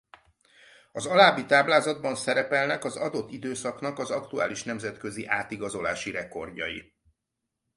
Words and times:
Az 0.91 1.05
alábbi 1.05 1.45
táblázatban 1.45 2.15
szerepelnek 2.15 2.83
az 2.83 2.95
adott 2.95 3.31
időszaknak 3.31 3.99
az 3.99 4.09
aktuális 4.09 4.63
nemzetközi 4.63 5.25
átigazolási 5.27 6.11
rekordjai. 6.11 6.93